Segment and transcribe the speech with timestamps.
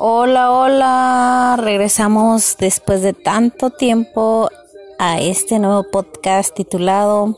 [0.00, 4.48] Hola, hola, regresamos después de tanto tiempo
[4.96, 7.36] a este nuevo podcast titulado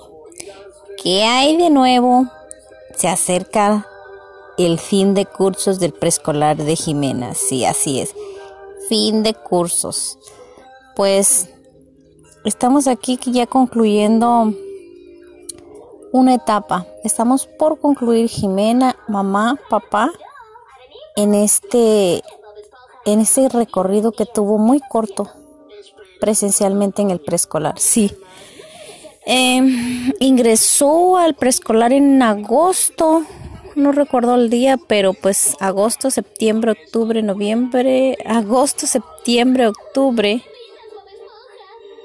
[1.03, 2.27] ¿Qué hay de nuevo?
[2.95, 3.87] Se acerca
[4.59, 7.33] el fin de cursos del preescolar de Jimena.
[7.33, 8.15] Sí, así es.
[8.91, 10.19] Fin de cursos.
[10.95, 11.49] Pues
[12.45, 14.53] estamos aquí ya concluyendo
[16.13, 16.87] una etapa.
[17.05, 20.13] Estamos por concluir Jimena, mamá, papá
[21.17, 22.23] en este
[23.05, 25.31] en ese recorrido que tuvo muy corto
[26.21, 27.79] presencialmente en el preescolar.
[27.79, 28.13] Sí.
[29.27, 33.25] Em, ingresó al preescolar en agosto,
[33.75, 40.43] no recuerdo el día, pero pues agosto, septiembre, octubre, noviembre, agosto, septiembre, octubre,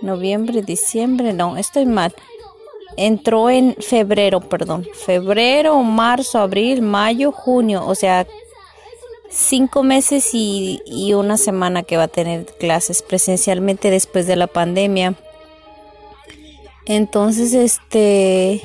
[0.02, 2.14] noviembre, diciembre, no, estoy mal.
[2.98, 8.25] Entró en febrero, perdón, febrero, marzo, abril, mayo, junio, o sea,
[9.35, 10.81] cinco meses y,
[11.13, 15.16] una semana que va a tener clases presencialmente después de la pandemia.
[16.86, 18.61] Entonces, este,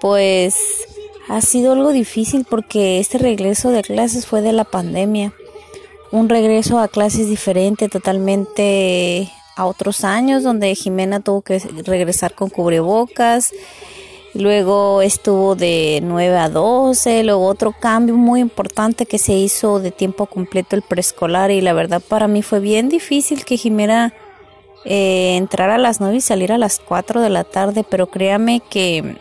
[0.00, 0.54] pues
[1.28, 5.32] ha sido algo difícil porque este regreso de clases fue de la pandemia.
[6.10, 12.50] Un regreso a clases diferente totalmente a otros años donde Jimena tuvo que regresar con
[12.50, 13.52] cubrebocas
[14.34, 19.90] Luego estuvo de 9 a 12, luego otro cambio muy importante que se hizo de
[19.90, 24.14] tiempo completo el preescolar y la verdad para mí fue bien difícil que Jimena
[24.86, 28.62] eh, entrara a las 9 y saliera a las 4 de la tarde, pero créame
[28.70, 29.16] que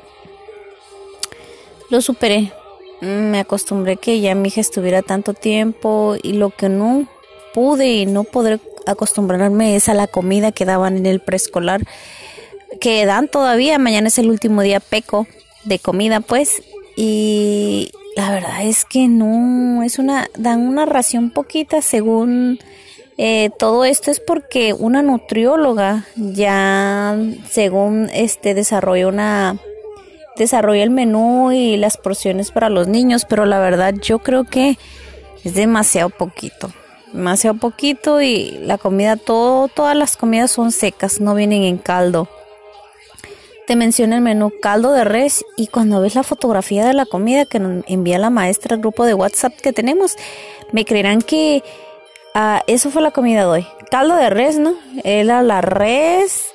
[1.89, 2.54] lo superé.
[3.02, 7.06] Me acostumbré que ya mi hija estuviera tanto tiempo y lo que no
[7.54, 11.82] pude y no podré acostumbrarme es a la comida que daban en el preescolar
[12.80, 13.77] que dan todavía.
[13.80, 15.27] Mañana es el último día peco
[15.66, 16.64] de comida, pues.
[16.95, 22.59] Y la verdad es que no, es una, dan una ración poquita según
[23.17, 27.17] eh, todo esto es porque una nutrióloga ya
[27.49, 29.58] según este desarrolló una
[30.37, 34.77] desarrolla el menú y las porciones para los niños, pero la verdad yo creo que
[35.43, 36.71] es demasiado poquito,
[37.14, 42.27] demasiado poquito y la comida todo todas las comidas son secas, no vienen en caldo
[43.71, 47.45] te menciona el menú caldo de res y cuando ves la fotografía de la comida
[47.45, 50.17] que nos envía la maestra al grupo de WhatsApp que tenemos,
[50.73, 51.64] me creerán que
[52.36, 53.67] ah, eso fue la comida de hoy.
[53.89, 54.73] Caldo de res, ¿no?
[55.05, 56.48] Era la res,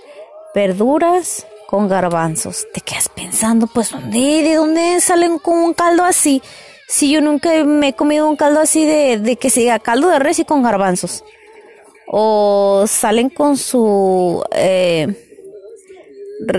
[0.54, 2.66] verduras con garbanzos.
[2.74, 6.42] Te quedas pensando, pues, ¿dónde, ¿de dónde salen con un caldo así?
[6.86, 10.10] Si yo nunca me he comido un caldo así de, de que se diga caldo
[10.10, 11.24] de res y con garbanzos.
[12.08, 14.44] O salen con su...
[14.52, 15.25] Eh,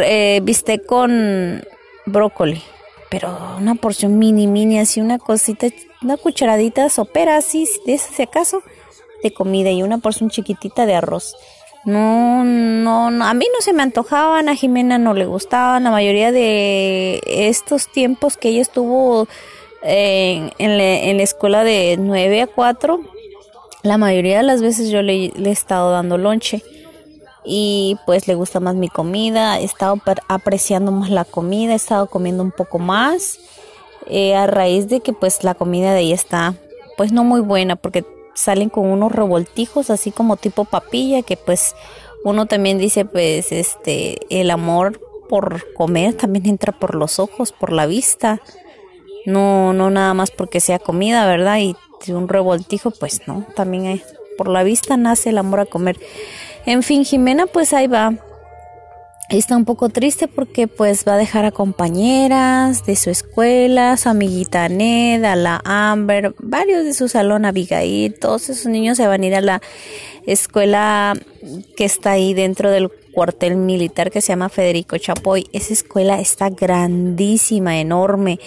[0.04, 1.64] eh, viste con
[2.06, 2.62] brócoli,
[3.10, 5.68] pero una porción mini, mini, así una cosita,
[6.02, 8.64] una cucharadita sopera, así, de ese si acaso,
[9.24, 11.36] de comida y una porción chiquitita de arroz.
[11.86, 15.92] No, no, no, a mí no se me antojaban, a Jimena no le gustaban, la
[15.92, 19.28] mayoría de estos tiempos que ella estuvo
[19.84, 23.00] en, en, la, escuela de 9 a 4,
[23.84, 26.62] la mayoría de las veces yo le, le he estado dando lonche
[27.50, 32.08] y pues le gusta más mi comida, he estado apreciando más la comida, he estado
[32.08, 33.40] comiendo un poco más
[34.08, 36.56] eh, a raíz de que pues la comida de ella está
[36.98, 41.74] pues no muy buena porque salen con unos revoltijos así como tipo papilla que pues
[42.26, 47.72] uno también dice pues este el amor por comer también entra por los ojos, por
[47.72, 48.42] la vista,
[49.26, 51.60] no no nada más porque sea comida, ¿verdad?
[51.60, 51.76] Y
[52.12, 54.04] un revoltijo pues no, también hay,
[54.38, 55.98] por la vista nace el amor a comer.
[56.68, 58.14] En fin, Jimena pues ahí va.
[59.30, 64.10] Está un poco triste porque pues va a dejar a compañeras de su escuela, su
[64.10, 69.24] amiguita Ned, a la Amber, varios de su salón, Abigail, todos esos niños se van
[69.24, 69.62] a ir a la
[70.26, 71.14] escuela
[71.78, 75.48] que está ahí dentro del cuartel militar que se llama Federico Chapoy.
[75.54, 78.42] Esa escuela está grandísima, enorme.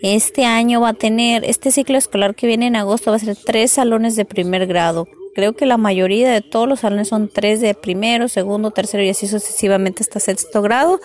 [0.00, 3.36] Este año va a tener, este ciclo escolar que viene en agosto va a ser
[3.36, 7.60] tres salones de primer grado, Creo que la mayoría de todos los salones son tres
[7.60, 10.98] de primero, segundo, tercero y así sucesivamente hasta sexto grado.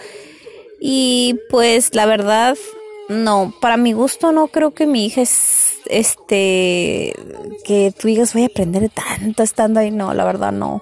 [0.80, 2.58] Y pues la verdad,
[3.10, 7.14] no, para mi gusto no creo que mi hija es, este,
[7.66, 9.92] que tú digas voy a aprender tanto estando ahí.
[9.92, 10.82] No, la verdad no.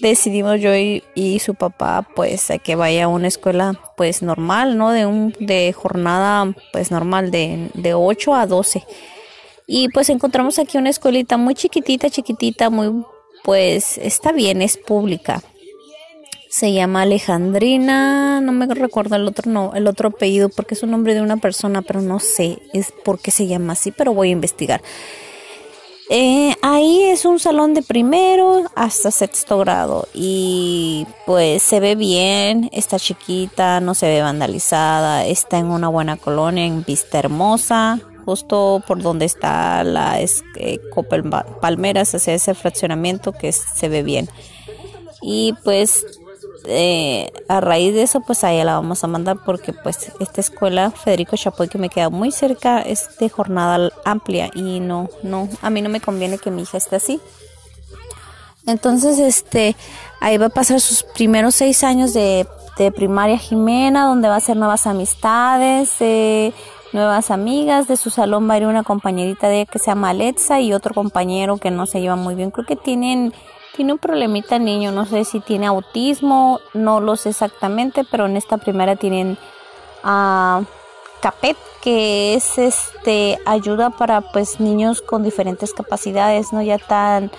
[0.00, 4.90] Decidimos yo y, su papá pues que vaya a una escuela pues normal, ¿no?
[4.90, 8.84] De un, de jornada pues normal de, de 8 a 12
[9.66, 13.04] y pues encontramos aquí una escuelita muy chiquitita, chiquitita, muy,
[13.42, 15.42] pues está bien, es pública.
[16.50, 20.92] Se llama Alejandrina, no me recuerdo el otro no, el otro apellido porque es un
[20.92, 24.28] nombre de una persona, pero no sé es por qué se llama así, pero voy
[24.28, 24.80] a investigar.
[26.10, 32.68] Eh, ahí es un salón de primero hasta sexto grado y pues se ve bien,
[32.72, 38.82] está chiquita, no se ve vandalizada, está en una buena colonia, en Vista Hermosa, justo
[38.86, 40.80] por donde está la eh,
[41.60, 44.28] Palmeras, hacia ese fraccionamiento que se ve bien.
[45.22, 46.04] Y pues
[46.66, 50.90] eh, a raíz de eso, pues allá la vamos a mandar porque pues esta escuela
[50.90, 55.70] Federico Chapoy que me queda muy cerca es de jornada amplia y no, no, a
[55.70, 57.20] mí no me conviene que mi hija esté así.
[58.66, 59.76] Entonces, este,
[60.20, 62.46] ahí va a pasar sus primeros seis años de,
[62.78, 66.54] de primaria Jimena, donde va a hacer nuevas amistades, eh,
[66.94, 67.88] nuevas amigas.
[67.88, 70.72] De su salón va a ir una compañerita de ella que se llama Alexa y
[70.72, 72.50] otro compañero que no se lleva muy bien.
[72.50, 73.34] Creo que tienen
[73.76, 78.26] tiene un problemita el niño, no sé si tiene autismo, no lo sé exactamente, pero
[78.26, 79.36] en esta primera tienen
[80.04, 80.62] a
[81.20, 87.32] CAPET, que es este ayuda para pues niños con diferentes capacidades, no ya tan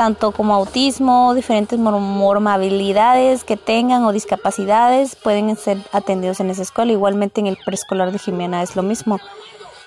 [0.00, 6.90] tanto como autismo, diferentes mormabilidades que tengan o discapacidades pueden ser atendidos en esa escuela.
[6.90, 9.20] Igualmente en el preescolar de Jimena es lo mismo.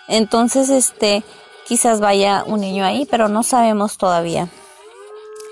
[0.07, 1.23] Entonces, este,
[1.65, 4.49] quizás vaya un niño ahí, pero no sabemos todavía.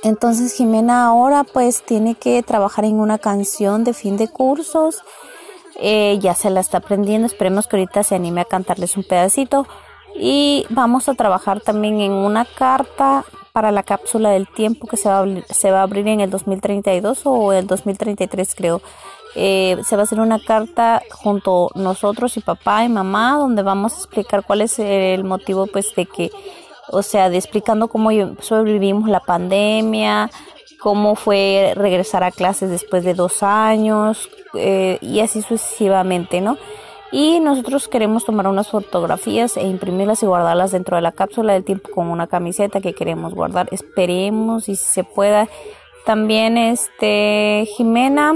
[0.03, 5.01] Entonces Jimena ahora pues tiene que trabajar en una canción de fin de cursos.
[5.77, 9.65] Eh, ya se la está aprendiendo, esperemos que ahorita se anime a cantarles un pedacito.
[10.13, 15.09] Y vamos a trabajar también en una carta para la cápsula del tiempo que se
[15.09, 18.81] va a, abrir, se va a abrir en el 2032 o el 2033 creo.
[19.35, 23.93] Eh, se va a hacer una carta junto nosotros y papá y mamá donde vamos
[23.93, 26.31] a explicar cuál es el motivo pues de que
[26.91, 28.09] o sea, de explicando cómo
[28.41, 30.29] sobrevivimos la pandemia,
[30.79, 36.57] cómo fue regresar a clases después de dos años eh, y así sucesivamente, ¿no?
[37.11, 41.65] Y nosotros queremos tomar unas fotografías e imprimirlas y guardarlas dentro de la cápsula del
[41.65, 43.67] tiempo con una camiseta que queremos guardar.
[43.71, 45.47] Esperemos y si se pueda.
[46.05, 48.35] También este Jimena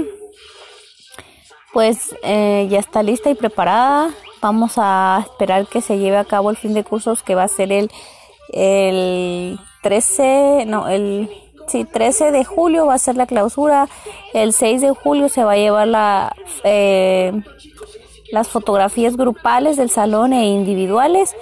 [1.72, 4.10] pues eh, ya está lista y preparada.
[4.40, 7.48] Vamos a esperar que se lleve a cabo el fin de cursos que va a
[7.48, 7.90] ser el
[8.48, 11.28] el 13, no, el
[11.66, 13.88] sí, 13 de julio va a ser la clausura.
[14.32, 16.34] El 6 de julio se va a llevar la,
[16.64, 17.32] eh,
[18.30, 21.34] las fotografías grupales del salón e individuales.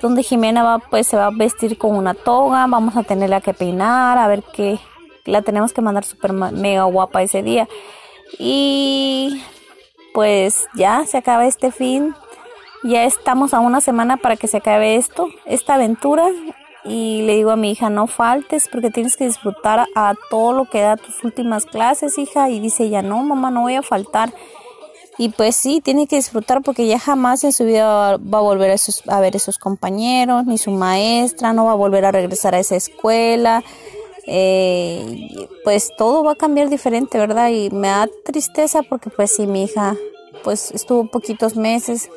[0.00, 2.66] Donde Jimena va, pues se va a vestir con una toga.
[2.66, 4.78] Vamos a tenerla que peinar, a ver qué.
[5.24, 7.68] La tenemos que mandar super mega guapa ese día.
[8.38, 9.40] Y
[10.12, 12.14] pues ya se acaba este fin
[12.84, 16.26] ya estamos a una semana para que se acabe esto, esta aventura.
[16.84, 20.64] Y le digo a mi hija, no faltes porque tienes que disfrutar a todo lo
[20.64, 22.50] que da tus últimas clases, hija.
[22.50, 24.34] Y dice ella, no, mamá, no voy a faltar.
[25.18, 28.70] Y pues sí, tiene que disfrutar porque ya jamás en su vida va, a volver
[28.70, 28.76] a,
[29.14, 32.60] a ver a esos compañeros, ni su maestra, no va a volver a regresar a
[32.60, 33.62] esa escuela.
[34.26, 37.50] Eh, pues todo va a cambiar diferente, ¿verdad?
[37.50, 39.96] Y me da tristeza porque pues sí, mi hija
[40.44, 42.08] pues estuvo poquitos meses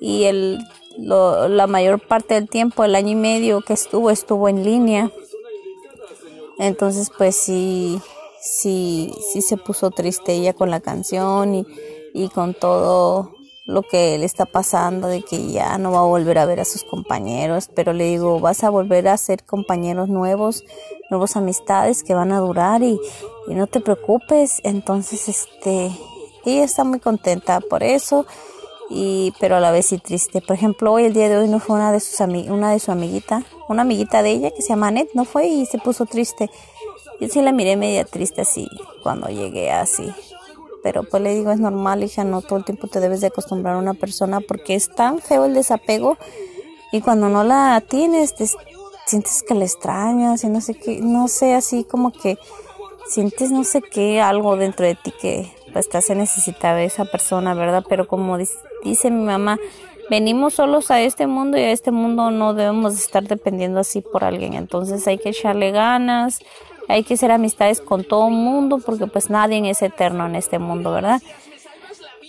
[0.00, 0.58] y el,
[0.96, 5.10] la mayor parte del tiempo, el año y medio que estuvo, estuvo en línea.
[6.58, 8.00] Entonces, pues sí,
[8.40, 11.66] sí, sí se puso triste ella con la canción y,
[12.14, 13.32] y con todo
[13.66, 16.64] lo que le está pasando, de que ya no va a volver a ver a
[16.64, 20.64] sus compañeros, pero le digo, vas a volver a ser compañeros nuevos,
[21.08, 22.98] nuevos amistades que van a durar y,
[23.46, 24.60] y no te preocupes.
[24.64, 25.92] Entonces, este,
[26.44, 28.26] ella está muy contenta por eso
[28.90, 30.40] y pero a la vez sí triste.
[30.40, 32.90] Por ejemplo, hoy el día de hoy no fue una de sus una de su
[32.90, 36.50] amiguita, una amiguita de ella que se llama Annette, no fue y se puso triste.
[37.20, 38.68] Yo sí la miré media triste así
[39.02, 40.12] cuando llegué así.
[40.82, 43.76] Pero pues le digo, es normal, hija, no todo el tiempo te debes de acostumbrar
[43.76, 46.16] a una persona porque es tan feo el desapego
[46.92, 48.46] y cuando no la tienes te
[49.06, 52.38] sientes que la extrañas y no sé qué, no sé, así como que
[53.08, 57.54] sientes no sé qué, algo dentro de ti que pues te hace necesitar esa persona,
[57.54, 57.84] ¿verdad?
[57.88, 59.58] Pero como dice mi mamá,
[60.08, 64.24] venimos solos a este mundo y a este mundo no debemos estar dependiendo así por
[64.24, 64.54] alguien.
[64.54, 66.40] Entonces hay que echarle ganas,
[66.88, 70.58] hay que hacer amistades con todo el mundo porque pues nadie es eterno en este
[70.58, 71.22] mundo, ¿verdad?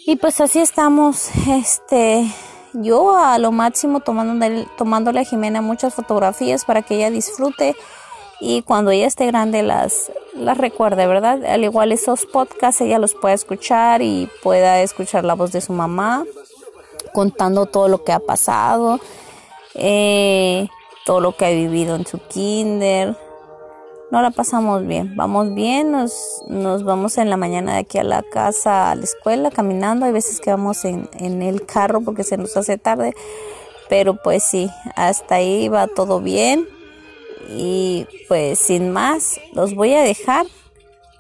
[0.06, 2.26] Y pues así estamos, este,
[2.74, 7.76] yo a lo máximo tomando, tomándole a Jimena muchas fotografías para que ella disfrute
[8.40, 11.46] y cuando ella esté grande las, las recuerde, ¿verdad?
[11.46, 15.74] Al igual esos podcasts ella los puede escuchar y pueda escuchar la voz de su
[15.74, 16.26] mamá
[17.14, 19.00] contando todo lo que ha pasado,
[19.76, 20.68] eh,
[21.06, 23.16] todo lo que ha vivido en su kinder.
[24.12, 28.04] No la pasamos bien, vamos bien, nos, nos vamos en la mañana de aquí a
[28.04, 30.06] la casa, a la escuela, caminando.
[30.06, 33.14] Hay veces que vamos en, en el carro porque se nos hace tarde,
[33.88, 36.68] pero pues sí, hasta ahí va todo bien
[37.56, 40.46] Y pues sin más, los voy a dejar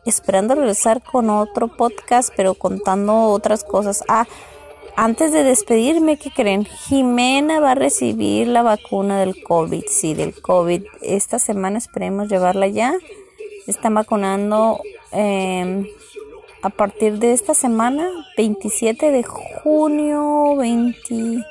[0.05, 4.03] esperando regresar con otro podcast, pero contando otras cosas.
[4.09, 4.27] Ah,
[4.95, 6.65] antes de despedirme, ¿qué creen?
[6.65, 10.83] Jimena va a recibir la vacuna del COVID, sí, del COVID.
[11.01, 12.93] Esta semana esperemos llevarla ya.
[13.67, 14.81] Están vacunando
[15.11, 15.93] eh,
[16.61, 21.45] a partir de esta semana, 27 de junio, 20,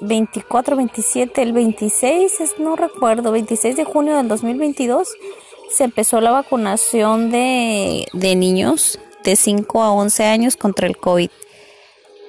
[0.00, 5.08] 24, 27, el 26, es, no recuerdo, 26 de junio del 2022
[5.70, 11.30] se empezó la vacunación de niños de 5 a 11 años contra el COVID.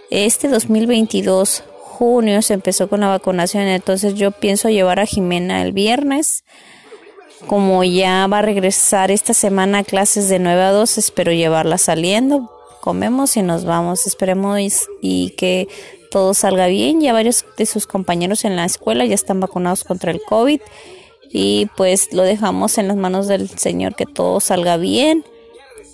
[0.09, 5.71] Este 2022, junio, se empezó con la vacunación, entonces yo pienso llevar a Jimena el
[5.71, 6.43] viernes
[7.47, 11.77] como ya va a regresar esta semana a clases de 9 a 2, espero llevarla
[11.77, 12.49] saliendo.
[12.81, 14.07] Comemos y nos vamos.
[14.07, 14.59] Esperemos
[15.01, 15.67] y, que
[16.11, 17.01] todo salga bien.
[17.01, 20.61] Ya varios de sus compañeros en la escuela ya están vacunados contra el COVID.
[21.31, 25.25] Y pues lo dejamos en las manos del Señor que todo salga bien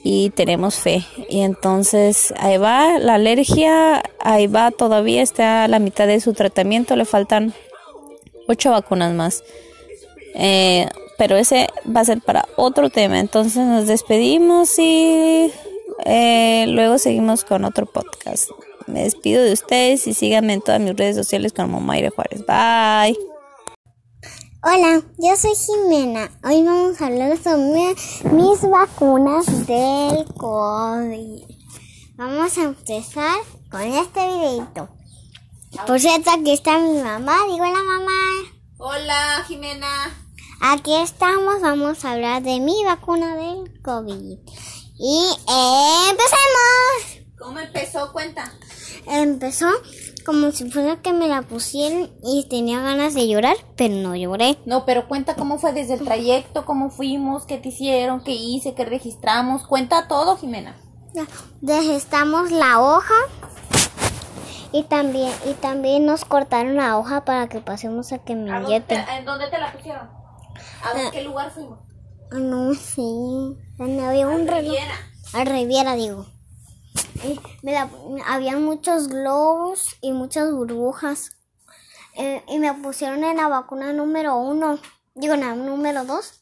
[0.04, 1.04] y tenemos fe.
[1.30, 6.34] Y entonces ahí va la alergia, ahí va todavía, está a la mitad de su
[6.34, 7.54] tratamiento, le faltan
[8.48, 9.44] ocho vacunas más.
[10.36, 10.88] Eh,
[11.18, 13.20] pero ese va a ser para otro tema.
[13.20, 15.52] Entonces nos despedimos y
[16.06, 18.50] eh, luego seguimos con otro podcast.
[18.88, 22.44] Me despido de ustedes y síganme en todas mis redes sociales como Mayra Juárez.
[22.46, 23.29] Bye.
[24.62, 26.30] Hola, yo soy Jimena.
[26.44, 27.96] Hoy vamos a hablar sobre
[28.34, 31.44] mis vacunas del COVID.
[32.18, 33.38] Vamos a empezar
[33.72, 34.90] con este videito.
[35.88, 37.38] Por cierto, aquí está mi mamá.
[37.50, 38.52] Digo la mamá.
[38.80, 40.14] Hola, Jimena.
[40.60, 44.40] Aquí estamos, vamos a hablar de mi vacuna del COVID.
[45.00, 45.24] Y
[46.10, 47.30] empecemos.
[47.38, 48.12] ¿Cómo empezó?
[48.12, 48.52] Cuenta.
[49.08, 49.70] Empezó
[50.30, 54.60] como si fuera que me la pusieron y tenía ganas de llorar, pero no lloré.
[54.68, 58.76] No, pero cuenta cómo fue desde el trayecto, cómo fuimos, qué te hicieron, qué hice,
[58.76, 59.66] qué registramos.
[59.66, 60.78] Cuenta todo, Jimena.
[61.64, 63.16] Registramos la hoja
[64.72, 69.04] y también y también nos cortaron la hoja para que pasemos a que me inyecten.
[69.10, 70.10] ¿En dónde te la pusieron?
[70.84, 71.80] ¿A qué lugar fuimos?
[72.30, 73.02] No sé.
[73.80, 74.78] Había un reloj.
[75.34, 76.28] Al Riviera, digo.
[78.26, 81.32] Habían muchos globos y muchas burbujas.
[82.16, 84.80] Eh, y me pusieron en la vacuna número uno.
[85.16, 86.42] Digo, en la número dos.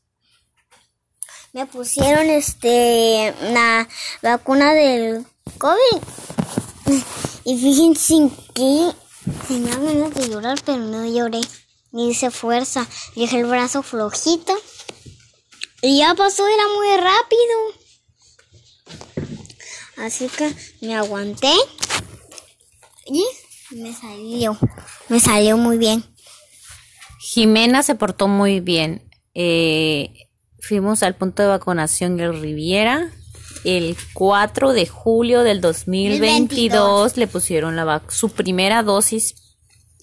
[1.54, 3.88] Me pusieron este la
[4.22, 5.26] vacuna del
[5.58, 6.02] COVID.
[7.44, 8.92] Y fíjense que
[9.48, 11.42] tenía ganas de llorar, pero no lloré
[11.92, 12.88] ni hice fuerza.
[13.16, 14.54] Dejé el brazo flojito.
[15.82, 17.78] Y ya pasó, era muy rápido.
[19.98, 21.52] Así que me aguanté.
[23.06, 23.24] Y
[23.72, 24.58] me salió.
[25.10, 26.04] Me salió muy bien.
[27.20, 29.10] Jimena se portó muy bien.
[29.34, 33.12] Eh, fuimos al punto de vacunación en Riviera.
[33.64, 39.36] El 4 de julio del 2022 le pusieron la su primera dosis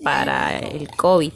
[0.03, 1.33] para el COVID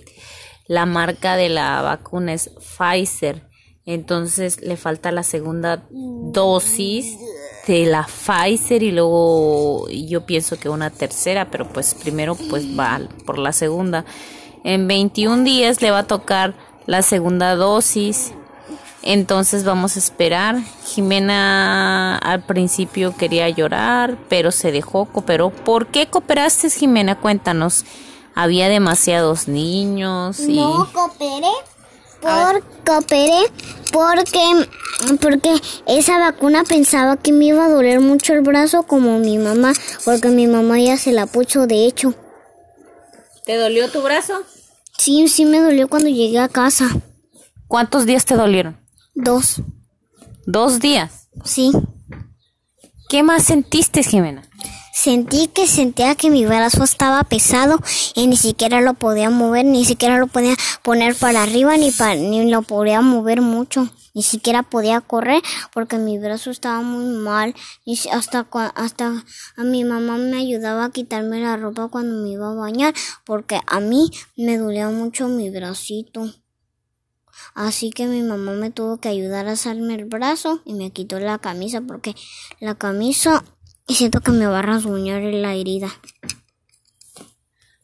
[0.68, 3.48] la marca de la vacuna es Pfizer.
[3.86, 7.16] Entonces le falta la segunda dosis
[7.72, 13.00] de la Pfizer y luego yo pienso que una tercera, pero pues primero pues va
[13.26, 14.04] por la segunda.
[14.64, 16.54] En 21 días le va a tocar
[16.86, 18.32] la segunda dosis.
[19.02, 20.56] Entonces vamos a esperar.
[20.84, 25.50] Jimena al principio quería llorar, pero se dejó, cooperó.
[25.50, 27.20] ¿Por qué cooperaste, Jimena?
[27.20, 27.84] Cuéntanos
[28.38, 30.56] había demasiados niños y...
[30.56, 31.50] No cooperé,
[32.20, 33.44] por, cooperé
[33.92, 34.66] porque,
[35.20, 39.72] porque esa vacuna pensaba que me iba a doler mucho el brazo como mi mamá,
[40.04, 42.14] porque mi mamá ya se la puso de hecho.
[43.44, 44.42] ¿Te dolió tu brazo?
[44.98, 46.88] Sí, sí me dolió cuando llegué a casa.
[47.66, 48.78] ¿Cuántos días te dolieron?
[49.14, 49.62] Dos.
[50.46, 51.28] ¿Dos días?
[51.44, 51.72] Sí.
[53.08, 54.42] ¿Qué más sentiste, Jimena?
[55.00, 57.78] Sentí que sentía que mi brazo estaba pesado
[58.16, 62.50] y ni siquiera lo podía mover, ni siquiera lo podía poner para arriba, ni, ni
[62.50, 63.88] lo podía mover mucho.
[64.12, 65.40] Ni siquiera podía correr
[65.72, 67.54] porque mi brazo estaba muy mal.
[67.84, 69.24] Y hasta, hasta
[69.56, 72.92] a mi mamá me ayudaba a quitarme la ropa cuando me iba a bañar
[73.24, 76.28] porque a mí me dolía mucho mi bracito.
[77.54, 81.20] Así que mi mamá me tuvo que ayudar a hacerme el brazo y me quitó
[81.20, 82.16] la camisa porque
[82.58, 83.44] la camisa
[83.88, 85.88] y siento que me va a rasguñar la herida.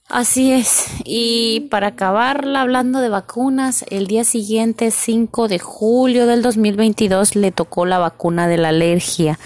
[0.08, 0.86] Así es.
[1.04, 7.50] Y para acabarla hablando de vacunas, el día siguiente, 5 de julio del 2022, le
[7.50, 9.38] tocó la vacuna de la alergia.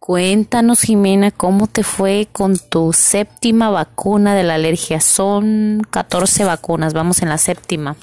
[0.00, 5.00] Cuéntanos, Jimena, cómo te fue con tu séptima vacuna de la alergia.
[5.00, 7.96] Son 14 vacunas, vamos en la séptima.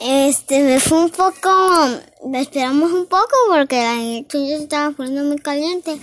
[0.00, 1.88] Este, me fue un poco,
[2.28, 6.00] me esperamos un poco porque la se estaba poniendo muy caliente.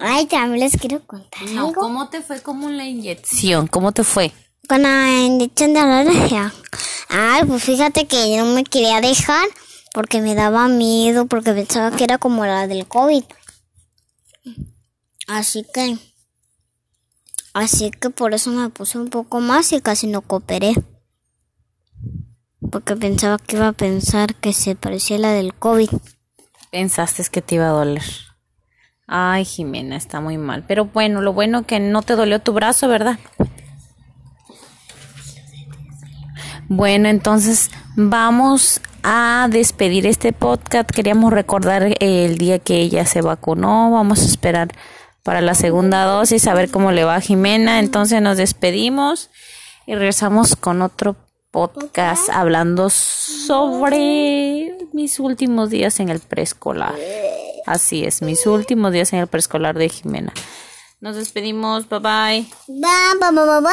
[0.00, 1.80] Ay, también les quiero contar No, algo.
[1.80, 3.66] ¿cómo te fue con la inyección?
[3.66, 4.32] ¿Cómo te fue?
[4.68, 6.52] Con la inyección de la alergia.
[7.08, 9.46] Ay, pues fíjate que yo no me quería dejar
[9.92, 13.24] porque me daba miedo, porque pensaba que era como la del COVID.
[15.26, 15.98] Así que,
[17.52, 20.74] así que por eso me puse un poco más y casi no cooperé.
[22.70, 25.90] Porque pensaba que iba a pensar que se parecía a la del COVID.
[26.70, 28.02] Pensaste que te iba a doler.
[29.12, 30.62] Ay, Jimena, está muy mal.
[30.68, 33.18] Pero bueno, lo bueno que no te dolió tu brazo, ¿verdad?
[36.68, 40.88] Bueno, entonces vamos a despedir este podcast.
[40.88, 43.90] Queríamos recordar el día que ella se vacunó.
[43.90, 44.68] Vamos a esperar
[45.24, 47.80] para la segunda dosis, a ver cómo le va a Jimena.
[47.80, 49.28] Entonces nos despedimos
[49.86, 51.16] y regresamos con otro
[51.50, 56.94] podcast hablando sobre mis últimos días en el preescolar.
[57.70, 60.32] Así es, mis últimos días en el preescolar de Jimena.
[61.00, 62.44] Nos despedimos, bye bye.
[62.66, 63.70] Ba, ba, ba, ba.